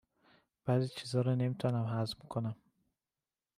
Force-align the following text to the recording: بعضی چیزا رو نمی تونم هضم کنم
بعضی 0.65 0.87
چیزا 0.87 1.21
رو 1.21 1.35
نمی 1.35 1.55
تونم 1.55 1.99
هضم 1.99 2.19
کنم 2.29 2.55